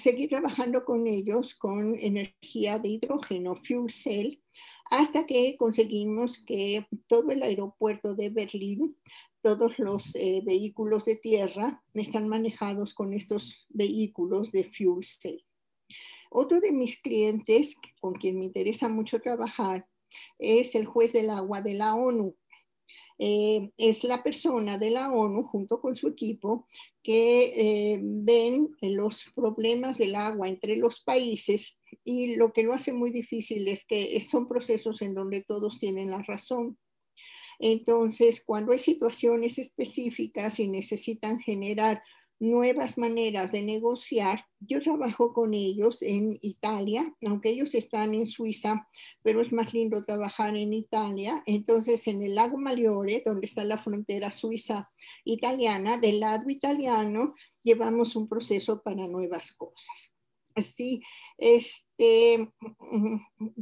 seguí 0.00 0.28
trabajando 0.28 0.84
con 0.84 1.08
ellos 1.08 1.56
con 1.56 1.96
energía 1.98 2.78
de 2.78 2.90
hidrógeno, 2.90 3.56
fuel 3.56 3.90
cell, 3.90 4.38
hasta 4.90 5.26
que 5.26 5.56
conseguimos 5.56 6.38
que 6.44 6.86
todo 7.06 7.30
el 7.30 7.42
aeropuerto 7.42 8.14
de 8.14 8.30
Berlín, 8.30 8.96
todos 9.42 9.78
los 9.78 10.14
eh, 10.14 10.42
vehículos 10.44 11.04
de 11.04 11.16
tierra 11.16 11.82
están 11.94 12.28
manejados 12.28 12.94
con 12.94 13.12
estos 13.12 13.66
vehículos 13.68 14.50
de 14.50 14.64
fuel 14.64 15.04
cell. 15.04 15.40
Otro 16.30 16.60
de 16.60 16.72
mis 16.72 17.00
clientes, 17.00 17.76
con 18.00 18.14
quien 18.14 18.38
me 18.38 18.46
interesa 18.46 18.88
mucho 18.88 19.20
trabajar, 19.20 19.86
es 20.38 20.74
el 20.74 20.86
juez 20.86 21.12
del 21.12 21.30
agua 21.30 21.62
de 21.62 21.74
la 21.74 21.94
ONU, 21.94 22.34
eh, 23.18 23.72
es 23.76 24.04
la 24.04 24.22
persona 24.22 24.78
de 24.78 24.90
la 24.90 25.10
ONU 25.10 25.42
junto 25.44 25.80
con 25.80 25.96
su 25.96 26.08
equipo 26.08 26.66
que 27.02 27.92
eh, 27.94 27.98
ven 28.00 28.76
los 28.80 29.24
problemas 29.34 29.98
del 29.98 30.14
agua 30.14 30.48
entre 30.48 30.76
los 30.76 31.00
países 31.00 31.77
y 32.04 32.36
lo 32.36 32.52
que 32.52 32.62
lo 32.62 32.72
hace 32.72 32.92
muy 32.92 33.10
difícil 33.10 33.68
es 33.68 33.84
que 33.84 34.20
son 34.20 34.48
procesos 34.48 35.02
en 35.02 35.14
donde 35.14 35.42
todos 35.42 35.78
tienen 35.78 36.10
la 36.10 36.22
razón. 36.22 36.78
Entonces, 37.58 38.42
cuando 38.44 38.72
hay 38.72 38.78
situaciones 38.78 39.58
específicas 39.58 40.60
y 40.60 40.68
necesitan 40.68 41.40
generar 41.40 42.02
nuevas 42.40 42.98
maneras 42.98 43.52
de 43.52 43.62
negociar. 43.62 44.44
Yo 44.60 44.80
trabajo 44.80 45.32
con 45.32 45.54
ellos 45.54 46.02
en 46.02 46.38
Italia, 46.40 47.12
aunque 47.26 47.50
ellos 47.50 47.74
están 47.74 48.14
en 48.14 48.26
Suiza, 48.26 48.88
pero 49.22 49.40
es 49.40 49.52
más 49.52 49.74
lindo 49.74 50.04
trabajar 50.04 50.56
en 50.56 50.72
Italia. 50.72 51.42
Entonces, 51.46 52.06
en 52.06 52.22
el 52.22 52.34
lago 52.34 52.58
Maggiore, 52.58 53.22
donde 53.24 53.46
está 53.46 53.64
la 53.64 53.78
frontera 53.78 54.30
suiza-italiana, 54.30 55.98
del 55.98 56.20
lado 56.20 56.48
italiano, 56.48 57.34
llevamos 57.62 58.14
un 58.16 58.28
proceso 58.28 58.82
para 58.82 59.06
nuevas 59.08 59.52
cosas. 59.52 60.14
Así, 60.58 61.02
este, 61.36 62.52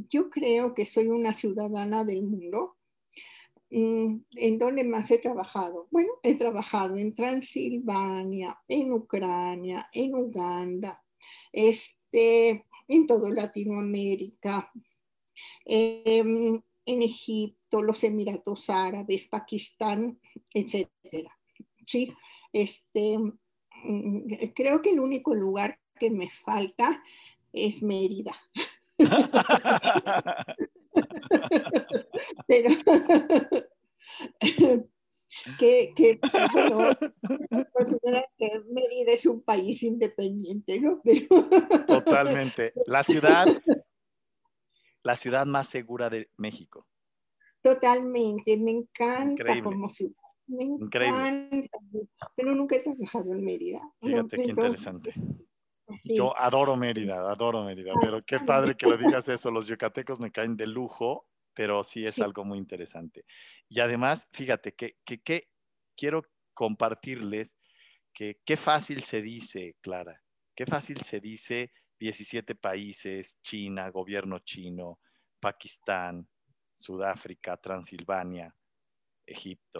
yo 0.09 0.29
creo 0.29 0.73
que 0.73 0.85
soy 0.85 1.07
una 1.07 1.33
ciudadana 1.33 2.03
del 2.05 2.23
mundo 2.23 2.77
Mm, 3.69 4.21
¿En 4.35 4.59
dónde 4.59 4.83
más 4.83 5.11
he 5.11 5.17
trabajado? 5.17 5.87
Bueno, 5.91 6.11
he 6.23 6.35
trabajado 6.35 6.95
en 6.97 7.13
Transilvania, 7.13 8.57
en 8.67 8.93
Ucrania, 8.93 9.89
en 9.91 10.15
Uganda, 10.15 11.03
este, 11.51 12.65
en 12.87 13.07
todo 13.07 13.29
Latinoamérica, 13.31 14.71
em, 15.65 16.61
en 16.85 17.01
Egipto, 17.01 17.81
los 17.81 18.03
Emiratos 18.03 18.69
Árabes, 18.69 19.25
Pakistán, 19.25 20.19
etcétera. 20.53 21.37
Sí, 21.85 22.13
este, 22.53 23.17
mm, 23.17 24.53
creo 24.55 24.81
que 24.81 24.91
el 24.91 24.99
único 25.01 25.35
lugar 25.35 25.77
que 25.97 26.09
me 26.09 26.29
falta 26.29 27.03
es 27.53 27.81
Mérida. 27.81 28.33
Pero 32.47 32.69
que, 35.59 35.93
que 35.95 36.19
bueno, 36.53 36.89
consideran 37.73 38.23
que 38.37 38.61
Mérida 38.69 39.11
es 39.11 39.25
un 39.25 39.41
país 39.41 39.83
independiente, 39.83 40.79
¿no? 40.79 41.01
Totalmente. 41.87 42.73
La 42.85 43.03
ciudad, 43.03 43.47
la 45.03 45.15
ciudad 45.15 45.45
más 45.45 45.69
segura 45.69 46.09
de 46.09 46.29
México. 46.37 46.87
Totalmente, 47.61 48.57
me 48.57 48.71
encanta 48.71 49.61
como 49.61 49.89
ciudad. 49.89 50.15
Me 50.47 50.63
encanta, 50.63 51.77
pero 52.35 52.55
nunca 52.55 52.77
he 52.77 52.79
trabajado 52.79 53.33
en 53.33 53.43
Mérida. 53.43 53.81
Fíjate 53.99 54.37
qué 54.37 54.43
interesante. 54.43 55.13
Yo 56.03 56.37
adoro 56.37 56.75
Mérida, 56.75 57.31
adoro 57.31 57.63
Mérida, 57.63 57.93
pero 58.01 58.19
qué 58.19 58.39
padre 58.39 58.75
que 58.75 58.87
lo 58.87 58.97
digas 58.97 59.27
eso. 59.29 59.51
Los 59.51 59.67
yucatecos 59.67 60.19
me 60.19 60.31
caen 60.31 60.57
de 60.57 60.67
lujo, 60.67 61.29
pero 61.53 61.83
sí 61.83 62.05
es 62.05 62.19
algo 62.19 62.43
muy 62.43 62.57
interesante. 62.57 63.25
Y 63.69 63.79
además, 63.79 64.27
fíjate 64.31 64.73
que, 64.73 64.97
que, 65.05 65.49
quiero 65.95 66.23
compartirles 66.53 67.57
que 68.13 68.41
qué 68.45 68.57
fácil 68.57 69.01
se 69.01 69.21
dice, 69.21 69.77
Clara, 69.81 70.21
qué 70.55 70.65
fácil 70.65 70.97
se 71.01 71.19
dice 71.19 71.71
17 71.99 72.55
países, 72.55 73.39
China, 73.41 73.89
gobierno 73.89 74.39
chino, 74.39 74.99
Pakistán, 75.39 76.27
Sudáfrica, 76.73 77.57
Transilvania, 77.57 78.55
Egipto. 79.25 79.79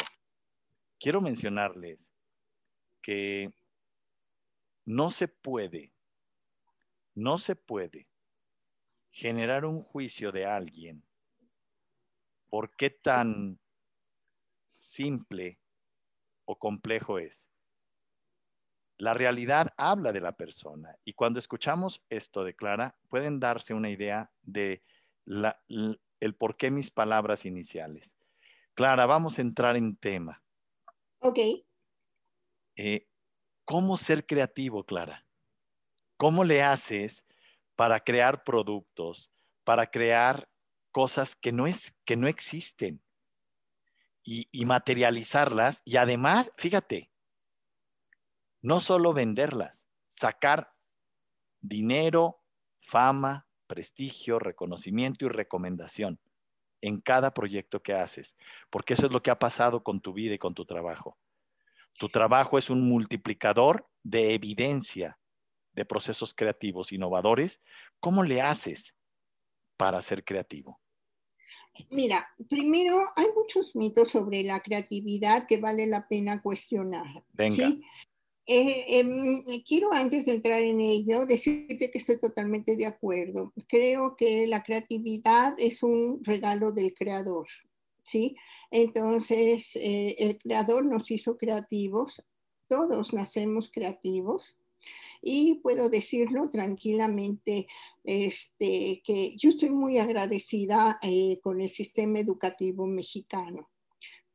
Quiero 1.00 1.22
mencionarles 1.22 2.12
que 3.02 3.54
no 4.86 5.10
se 5.10 5.28
puede 5.28 5.97
no 7.18 7.40
se 7.40 7.56
puede 7.56 8.08
generar 9.10 9.66
un 9.66 9.82
juicio 9.82 10.32
de 10.32 10.46
alguien 10.46 11.04
por 12.48 12.76
qué 12.76 12.92
tan 12.92 13.60
simple 14.76 15.60
o 16.46 16.60
complejo 16.60 17.18
es. 17.18 17.50
La 19.00 19.16
realidad 19.16 19.74
habla 19.78 20.14
de 20.14 20.22
la 20.22 20.34
persona 20.34 20.96
y 21.04 21.14
cuando 21.14 21.40
escuchamos 21.40 22.06
esto 22.10 22.44
de 22.44 22.56
Clara, 22.56 22.96
pueden 23.10 23.40
darse 23.40 23.74
una 23.74 23.90
idea 23.90 24.32
de 24.44 24.84
el 25.26 26.36
por 26.36 26.56
qué 26.56 26.70
mis 26.70 26.92
palabras 26.92 27.46
iniciales. 27.46 28.16
Clara, 28.76 29.08
vamos 29.08 29.40
a 29.40 29.42
entrar 29.42 29.76
en 29.76 29.96
tema. 29.96 30.44
Ok. 31.20 31.40
Eh, 32.76 33.08
¿Cómo 33.66 33.98
ser 33.98 34.28
creativo, 34.28 34.84
Clara? 34.84 35.27
¿Cómo 36.18 36.44
le 36.44 36.64
haces 36.64 37.26
para 37.76 38.00
crear 38.00 38.44
productos, 38.44 39.32
para 39.64 39.88
crear 39.88 40.50
cosas 40.92 41.36
que 41.36 41.52
no, 41.52 41.68
es, 41.68 41.96
que 42.06 42.16
no 42.16 42.28
existen 42.28 43.02
y, 44.24 44.50
y 44.52 44.66
materializarlas? 44.66 45.82
Y 45.86 45.98
además, 45.98 46.52
fíjate, 46.58 47.12
no 48.62 48.80
solo 48.80 49.14
venderlas, 49.14 49.84
sacar 50.10 50.74
dinero, 51.62 52.42
fama, 52.80 53.48
prestigio, 53.68 54.40
reconocimiento 54.40 55.26
y 55.26 55.30
recomendación 55.30 56.20
en 56.82 57.00
cada 57.00 57.34
proyecto 57.34 57.82
que 57.82 57.94
haces, 57.94 58.36
porque 58.70 58.94
eso 58.94 59.06
es 59.06 59.12
lo 59.12 59.22
que 59.22 59.32
ha 59.32 59.40
pasado 59.40 59.84
con 59.84 60.02
tu 60.02 60.14
vida 60.14 60.36
y 60.36 60.40
con 60.40 60.54
tu 60.54 60.66
trabajo. 60.66 61.18
Tu 62.00 62.10
trabajo 62.10 62.58
es 62.58 62.70
un 62.70 62.88
multiplicador 62.88 63.88
de 64.04 64.34
evidencia 64.34 65.18
de 65.78 65.86
procesos 65.86 66.34
creativos 66.34 66.92
innovadores. 66.92 67.62
¿Cómo 68.02 68.24
le 68.24 68.42
haces 68.42 68.96
para 69.78 70.02
ser 70.02 70.26
creativo? 70.26 70.82
Mira, 71.92 72.28
primero 72.50 73.02
hay 73.16 73.28
muchos 73.34 73.74
mitos 73.76 74.10
sobre 74.10 74.44
la 74.44 74.60
creatividad 74.60 75.48
que 75.48 75.58
vale 75.58 75.88
la 75.88 76.08
pena 76.10 76.42
cuestionar. 76.42 77.24
Venga. 77.32 77.74
Eh, 78.50 79.00
em, 79.00 79.44
quiero 79.66 79.94
antes 79.94 80.26
de 80.26 80.34
entrar 80.34 80.62
en 80.62 80.82
ello 80.82 81.26
decirte 81.26 81.92
que 81.92 82.00
estoy 82.00 82.20
totalmente 82.20 82.76
de 82.76 82.86
acuerdo. 82.86 83.54
Creo 83.68 84.16
que 84.18 84.48
la 84.48 84.64
creatividad 84.64 85.54
es 85.58 85.84
un 85.84 86.24
regalo 86.24 86.72
del 86.72 86.94
creador. 86.94 87.48
¿sí? 88.08 88.38
Entonces, 88.72 89.76
eh, 89.76 90.16
el 90.18 90.38
creador 90.40 90.86
nos 90.86 91.12
hizo 91.12 91.38
creativos, 91.38 92.24
todos 92.70 93.14
nacemos 93.14 93.70
creativos. 93.72 94.58
Y 95.22 95.56
puedo 95.56 95.90
decirlo 95.90 96.50
tranquilamente, 96.50 97.68
este, 98.04 99.02
que 99.04 99.36
yo 99.38 99.50
estoy 99.50 99.70
muy 99.70 99.98
agradecida 99.98 101.00
eh, 101.02 101.40
con 101.42 101.62
el 101.62 101.70
sistema 101.70 102.20
educativo 102.20 102.86
mexicano, 102.86 103.70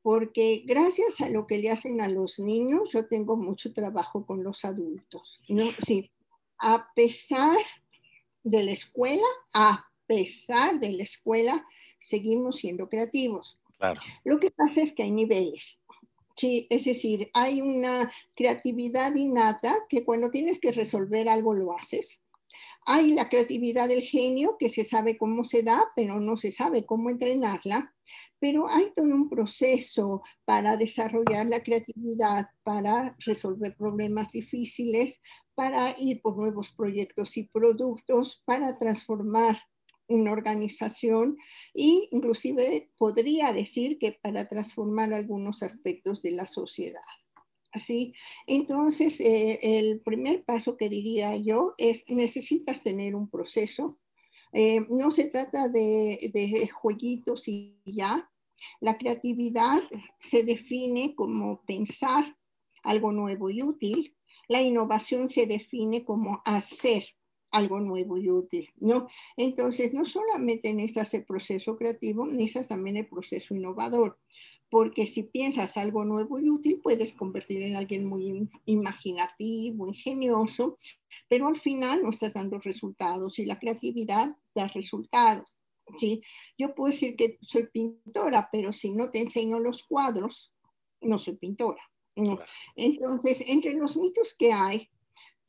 porque 0.02 0.64
gracias 0.66 1.20
a 1.20 1.28
lo 1.28 1.46
que 1.46 1.58
le 1.58 1.70
hacen 1.70 2.00
a 2.00 2.08
los 2.08 2.38
niños, 2.38 2.90
yo 2.92 3.06
tengo 3.06 3.36
mucho 3.36 3.72
trabajo 3.72 4.26
con 4.26 4.42
los 4.42 4.64
adultos. 4.64 5.40
¿no? 5.48 5.70
Sí, 5.86 6.10
a 6.58 6.88
pesar 6.94 7.58
de 8.42 8.64
la 8.64 8.72
escuela, 8.72 9.26
a 9.54 9.86
pesar 10.06 10.80
de 10.80 10.92
la 10.92 11.04
escuela, 11.04 11.64
seguimos 12.00 12.56
siendo 12.56 12.88
creativos. 12.88 13.58
Lo 14.24 14.38
que 14.38 14.50
pasa 14.50 14.80
es 14.80 14.92
que 14.92 15.02
hay 15.02 15.10
niveles. 15.10 15.80
Sí, 16.42 16.66
es 16.70 16.84
decir, 16.86 17.30
hay 17.34 17.60
una 17.60 18.10
creatividad 18.34 19.14
innata 19.14 19.76
que 19.88 20.04
cuando 20.04 20.28
tienes 20.28 20.58
que 20.58 20.72
resolver 20.72 21.28
algo 21.28 21.54
lo 21.54 21.72
haces. 21.72 22.20
Hay 22.84 23.14
la 23.14 23.28
creatividad 23.28 23.86
del 23.86 24.02
genio 24.02 24.56
que 24.58 24.68
se 24.68 24.84
sabe 24.84 25.16
cómo 25.16 25.44
se 25.44 25.62
da, 25.62 25.84
pero 25.94 26.18
no 26.18 26.36
se 26.36 26.50
sabe 26.50 26.84
cómo 26.84 27.10
entrenarla. 27.10 27.94
Pero 28.40 28.68
hay 28.68 28.92
todo 28.96 29.06
un 29.06 29.30
proceso 29.30 30.22
para 30.44 30.76
desarrollar 30.76 31.46
la 31.46 31.62
creatividad, 31.62 32.48
para 32.64 33.14
resolver 33.20 33.76
problemas 33.76 34.32
difíciles, 34.32 35.20
para 35.54 35.94
ir 35.96 36.20
por 36.22 36.36
nuevos 36.36 36.72
proyectos 36.72 37.36
y 37.36 37.44
productos, 37.44 38.42
para 38.44 38.76
transformar 38.78 39.62
una 40.12 40.32
organización 40.32 41.36
e 41.74 42.08
inclusive 42.10 42.90
podría 42.96 43.52
decir 43.52 43.98
que 43.98 44.12
para 44.12 44.48
transformar 44.48 45.12
algunos 45.12 45.62
aspectos 45.62 46.22
de 46.22 46.32
la 46.32 46.46
sociedad. 46.46 47.00
Así, 47.72 48.14
entonces 48.46 49.18
eh, 49.20 49.58
el 49.62 50.00
primer 50.00 50.44
paso 50.44 50.76
que 50.76 50.90
diría 50.90 51.36
yo 51.36 51.74
es 51.78 52.04
necesitas 52.08 52.82
tener 52.82 53.14
un 53.14 53.30
proceso. 53.30 53.98
Eh, 54.52 54.80
no 54.90 55.10
se 55.10 55.30
trata 55.30 55.68
de, 55.68 56.30
de 56.34 56.68
jueguitos 56.68 57.48
y 57.48 57.80
ya. 57.86 58.30
La 58.80 58.98
creatividad 58.98 59.82
se 60.18 60.44
define 60.44 61.14
como 61.14 61.64
pensar 61.64 62.36
algo 62.82 63.10
nuevo 63.10 63.48
y 63.48 63.62
útil. 63.62 64.14
La 64.48 64.60
innovación 64.60 65.28
se 65.28 65.46
define 65.46 66.04
como 66.04 66.42
hacer 66.44 67.04
algo 67.52 67.80
nuevo 67.80 68.16
y 68.16 68.30
útil, 68.30 68.68
¿no? 68.78 69.08
Entonces, 69.36 69.94
no 69.94 70.04
solamente 70.04 70.72
necesitas 70.72 71.14
el 71.14 71.24
proceso 71.24 71.76
creativo, 71.76 72.26
necesitas 72.26 72.68
también 72.68 72.96
el 72.96 73.06
proceso 73.06 73.54
innovador, 73.54 74.18
porque 74.70 75.06
si 75.06 75.24
piensas 75.24 75.76
algo 75.76 76.04
nuevo 76.04 76.38
y 76.38 76.48
útil, 76.48 76.80
puedes 76.82 77.12
convertir 77.12 77.62
en 77.62 77.76
alguien 77.76 78.06
muy 78.06 78.48
imaginativo, 78.64 79.86
ingenioso, 79.86 80.78
pero 81.28 81.46
al 81.46 81.60
final 81.60 82.02
no 82.02 82.10
estás 82.10 82.32
dando 82.32 82.58
resultados 82.58 83.38
y 83.38 83.44
la 83.44 83.58
creatividad 83.58 84.34
da 84.54 84.66
resultados. 84.68 85.44
¿sí? 85.96 86.22
Yo 86.56 86.74
puedo 86.74 86.90
decir 86.90 87.16
que 87.16 87.38
soy 87.42 87.66
pintora, 87.66 88.48
pero 88.50 88.72
si 88.72 88.92
no 88.92 89.10
te 89.10 89.18
enseño 89.18 89.60
los 89.60 89.82
cuadros, 89.82 90.54
no 91.02 91.18
soy 91.18 91.36
pintora. 91.36 91.82
Entonces, 92.76 93.44
entre 93.46 93.74
los 93.74 93.96
mitos 93.96 94.34
que 94.38 94.52
hay, 94.52 94.88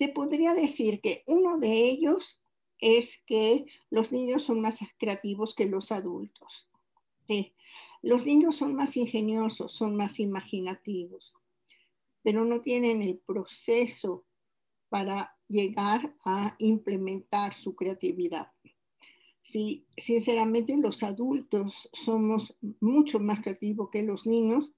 te 0.04 0.10
podría 0.10 0.54
decir 0.54 1.00
que 1.00 1.24
uno 1.28 1.58
de 1.60 1.88
ellos 1.88 2.42
es 2.78 3.24
que 3.26 3.66
los 3.90 4.12
niños 4.12 4.44
son 4.44 4.60
más 4.60 4.80
creativos 5.00 5.56
que 5.56 5.66
los 5.66 5.94
adultos. 5.94 6.68
Los 8.02 8.26
niños 8.26 8.58
son 8.58 8.76
más 8.76 8.98
ingeniosos, 8.98 9.74
son 9.74 9.96
más 9.96 10.20
imaginativos, 10.20 11.34
pero 12.22 12.44
no 12.44 12.60
tienen 12.60 13.02
el 13.02 13.18
proceso 13.18 14.26
para 14.90 15.38
llegar 15.48 16.14
a 16.26 16.58
implementar 16.60 17.54
su 17.54 17.74
creatividad. 17.74 18.52
Sí, 19.42 19.86
sinceramente 19.96 20.76
los 20.76 21.02
adultos 21.02 21.90
somos 21.94 22.54
mucho 22.82 23.22
más 23.22 23.40
creativos 23.40 23.90
que 23.90 24.04
los 24.04 24.28
niños, 24.28 24.70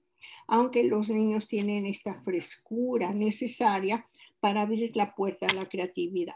aunque 0.46 0.84
los 0.84 1.08
niños 1.08 1.48
tienen 1.48 1.84
esta 1.84 2.14
frescura 2.22 3.12
necesaria 3.12 4.06
para 4.40 4.62
abrir 4.62 4.96
la 4.96 5.14
puerta 5.14 5.46
a 5.46 5.54
la 5.54 5.68
creatividad. 5.68 6.34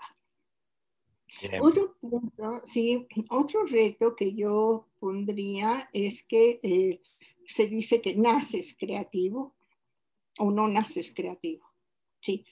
Otro 1.60 1.96
punto, 2.00 2.60
sí, 2.66 3.06
otro 3.28 3.64
reto 3.64 4.16
que 4.16 4.34
yo 4.34 4.88
pondría 4.98 5.88
es 5.92 6.24
que 6.24 6.60
eh, 6.62 7.00
se 7.46 7.68
dice 7.68 8.02
que 8.02 8.16
naces 8.16 8.74
creativo 8.78 9.54
o 10.38 10.50
no 10.50 10.66
naces 10.66 11.12
creativo. 11.14 11.64
Sí, 12.18 12.44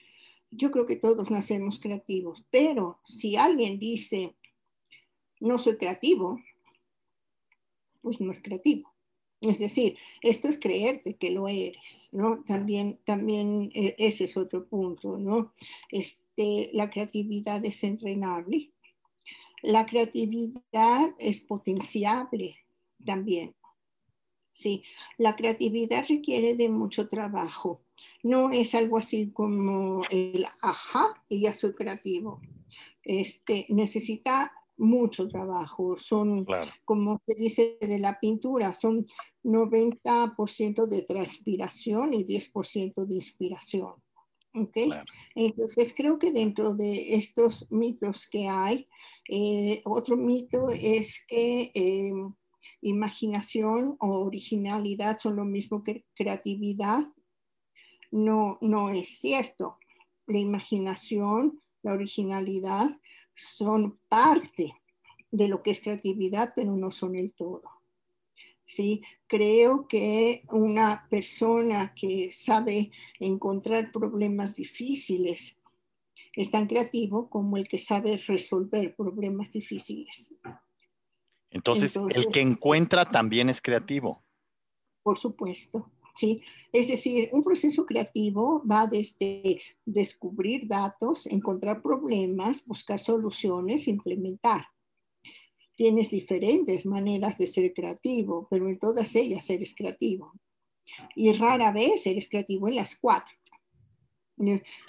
yo 0.49 0.71
creo 0.71 0.85
que 0.85 0.95
todos 0.95 1.29
nacemos 1.29 1.79
creativos, 1.79 2.43
pero 2.49 2.99
si 3.05 3.35
alguien 3.35 3.79
dice 3.79 4.35
no 5.39 5.57
soy 5.57 5.77
creativo, 5.77 6.41
pues 8.01 8.19
no 8.19 8.31
es 8.31 8.41
creativo. 8.41 8.93
Es 9.41 9.57
decir, 9.59 9.97
esto 10.21 10.49
es 10.49 10.59
creerte 10.59 11.15
que 11.15 11.31
lo 11.31 11.47
eres, 11.47 12.09
¿no? 12.11 12.43
También, 12.43 12.99
también 13.05 13.71
eh, 13.73 13.95
ese 13.97 14.25
es 14.25 14.35
otro 14.35 14.65
punto, 14.65 15.17
¿no? 15.17 15.53
Este, 15.89 16.69
la 16.73 16.89
creatividad 16.89 17.63
es 17.63 17.83
entrenable, 17.83 18.71
la 19.61 19.85
creatividad 19.85 21.09
es 21.19 21.39
potenciable 21.39 22.57
también. 23.05 23.55
Sí, 24.53 24.83
la 25.17 25.37
creatividad 25.37 26.05
requiere 26.09 26.55
de 26.55 26.67
mucho 26.67 27.07
trabajo. 27.07 27.81
No 28.23 28.51
es 28.51 28.75
algo 28.75 28.97
así 28.97 29.31
como 29.31 30.01
el 30.09 30.45
ajá 30.61 31.23
y 31.29 31.41
ya 31.41 31.53
soy 31.53 31.73
creativo. 31.73 32.41
Este, 33.03 33.67
necesita 33.69 34.51
mucho 34.79 35.27
trabajo. 35.27 35.97
Son, 35.99 36.45
como 36.85 37.21
se 37.27 37.35
dice 37.35 37.77
de 37.79 37.99
la 37.99 38.19
pintura, 38.19 38.73
son 38.73 39.05
90% 39.43 40.87
de 40.87 41.01
transpiración 41.03 42.13
y 42.13 42.25
10% 42.25 43.05
de 43.05 43.15
inspiración. 43.15 43.93
¿Okay? 44.55 44.89
Entonces 45.35 45.93
creo 45.95 46.17
que 46.17 46.31
dentro 46.31 46.73
de 46.73 47.15
estos 47.15 47.67
mitos 47.69 48.27
que 48.27 48.47
hay, 48.47 48.87
eh, 49.29 49.81
otro 49.85 50.17
mito 50.17 50.69
es 50.69 51.23
que 51.27 51.71
eh, 51.75 52.11
imaginación 52.81 53.95
o 53.99 54.25
originalidad 54.25 55.19
son 55.19 55.35
lo 55.35 55.45
mismo 55.45 55.83
que 55.83 56.05
creatividad. 56.15 57.05
No, 58.11 58.57
no 58.61 58.89
es 58.89 59.19
cierto. 59.19 59.77
La 60.25 60.39
imaginación, 60.39 61.61
la 61.83 61.93
originalidad 61.93 62.89
son 63.39 63.99
parte 64.09 64.73
de 65.31 65.47
lo 65.47 65.61
que 65.63 65.71
es 65.71 65.79
creatividad, 65.79 66.53
pero 66.55 66.75
no 66.75 66.91
son 66.91 67.15
el 67.15 67.31
todo. 67.31 67.63
¿sí? 68.69 69.01
Creo 69.27 69.87
que 69.87 70.43
una 70.51 71.07
persona 71.09 71.93
que 71.95 72.31
sabe 72.31 72.91
encontrar 73.19 73.91
problemas 73.91 74.55
difíciles 74.55 75.57
es 76.33 76.51
tan 76.51 76.67
creativo 76.67 77.29
como 77.29 77.57
el 77.57 77.67
que 77.67 77.79
sabe 77.79 78.17
resolver 78.17 78.95
problemas 78.95 79.51
difíciles. 79.51 80.33
Entonces, 81.49 81.95
Entonces 81.95 82.25
el 82.25 82.31
que 82.31 82.41
encuentra 82.41 83.05
también 83.05 83.49
es 83.49 83.59
creativo. 83.59 84.23
Por 85.01 85.17
supuesto, 85.17 85.91
sí. 86.19 86.41
Es 86.71 86.87
decir, 86.87 87.29
un 87.31 87.43
proceso 87.43 87.85
creativo 87.85 88.63
va 88.69 88.85
desde 88.85 89.61
descubrir 89.85 90.67
datos, 90.67 91.25
encontrar 91.27 91.81
problemas, 91.81 92.63
buscar 92.65 92.99
soluciones, 92.99 93.87
implementar 93.87 94.67
tienes 95.79 96.11
diferentes 96.11 96.85
maneras 96.85 97.37
de 97.37 97.47
ser 97.47 97.71
creativo, 97.73 98.49
pero 98.51 98.67
en 98.67 98.77
todas 98.77 99.15
ellas 99.15 99.49
eres 99.49 99.73
creativo. 99.73 100.33
Y 101.15 101.31
rara 101.31 101.71
vez 101.71 102.05
eres 102.05 102.27
creativo 102.27 102.67
en 102.67 102.75
las 102.75 102.97
cuatro. 102.97 103.33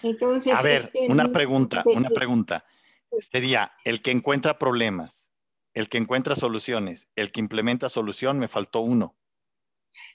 Entonces, 0.02 0.52
a 0.52 0.62
ver, 0.62 0.90
este, 0.92 1.06
una 1.08 1.28
pregunta, 1.28 1.84
una 1.94 2.08
pregunta. 2.08 2.64
Sería 3.20 3.70
el 3.84 4.02
que 4.02 4.10
encuentra 4.10 4.58
problemas, 4.58 5.30
el 5.74 5.88
que 5.88 5.98
encuentra 5.98 6.34
soluciones, 6.34 7.08
el 7.14 7.30
que 7.30 7.38
implementa 7.38 7.88
solución, 7.88 8.40
me 8.40 8.48
faltó 8.48 8.80
uno. 8.80 9.14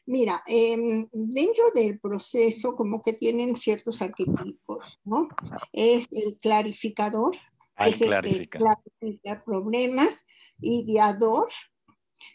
Mira, 0.06 0.44
em, 0.48 1.08
dentro 1.12 1.72
del 1.74 2.00
proceso 2.00 2.76
como 2.76 3.02
que 3.02 3.14
tienen 3.14 3.56
ciertos 3.56 4.02
arquetipos, 4.02 5.00
¿no? 5.04 5.28
Es 5.74 6.08
el 6.12 6.38
clarificador, 6.40 7.36
es 7.78 8.02
el 8.02 8.22
que 8.22 8.48
clarifica 8.48 9.44
problemas, 9.44 10.26
ideador, 10.62 11.50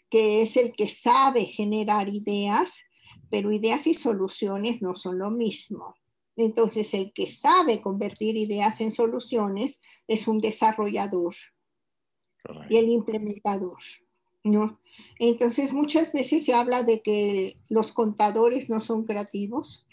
que 0.09 0.41
es 0.41 0.57
el 0.57 0.73
que 0.73 0.87
sabe 0.87 1.45
generar 1.45 2.09
ideas, 2.09 2.81
pero 3.29 3.51
ideas 3.51 3.87
y 3.87 3.93
soluciones 3.93 4.81
no 4.81 4.95
son 4.95 5.17
lo 5.17 5.31
mismo. 5.31 5.95
Entonces, 6.35 6.93
el 6.93 7.11
que 7.13 7.27
sabe 7.27 7.81
convertir 7.81 8.35
ideas 8.37 8.81
en 8.81 8.91
soluciones 8.91 9.79
es 10.07 10.27
un 10.27 10.39
desarrollador 10.39 11.35
y 12.69 12.77
el 12.77 12.89
implementador. 12.89 13.79
¿No? 14.43 14.79
Entonces, 15.19 15.73
muchas 15.73 16.11
veces 16.11 16.45
se 16.45 16.53
habla 16.53 16.83
de 16.83 17.01
que 17.01 17.57
los 17.69 17.91
contadores 17.91 18.69
no 18.69 18.81
son 18.81 19.05
creativos 19.05 19.85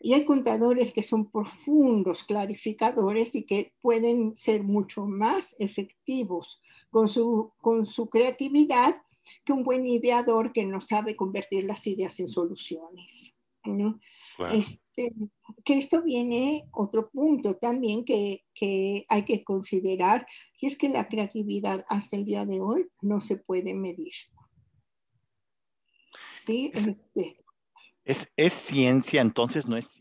y 0.00 0.14
hay 0.14 0.24
contadores 0.24 0.92
que 0.92 1.02
son 1.02 1.30
profundos 1.30 2.24
clarificadores 2.24 3.34
y 3.34 3.44
que 3.44 3.72
pueden 3.80 4.36
ser 4.36 4.64
mucho 4.64 5.06
más 5.06 5.54
efectivos 5.60 6.60
con 6.90 7.08
su, 7.08 7.52
con 7.60 7.86
su 7.86 8.08
creatividad 8.08 9.00
que 9.44 9.52
un 9.52 9.62
buen 9.62 9.86
ideador 9.86 10.52
que 10.52 10.64
no 10.64 10.80
sabe 10.80 11.14
convertir 11.14 11.64
las 11.64 11.86
ideas 11.86 12.18
en 12.18 12.28
soluciones. 12.28 13.34
Este, 14.94 15.14
que 15.64 15.78
esto 15.78 16.02
viene 16.02 16.64
otro 16.72 17.08
punto 17.10 17.56
también 17.56 18.04
que, 18.04 18.44
que, 18.54 19.06
hay 19.08 19.24
que 19.24 19.44
considerar, 19.44 20.26
y 20.60 20.66
es 20.66 20.76
que 20.76 20.88
la 20.88 21.08
creatividad 21.08 21.84
hasta 21.88 22.16
el 22.16 22.24
día 22.24 22.44
de 22.44 22.60
hoy 22.60 22.88
no 23.00 23.20
se 23.20 23.36
puede 23.36 23.74
medir. 23.74 24.12
¿Sí? 26.42 26.70
Es, 26.74 26.86
este. 26.86 27.36
es, 28.04 28.28
es 28.36 28.52
ciencia, 28.52 29.22
entonces 29.22 29.66
no 29.66 29.76
es 29.76 30.00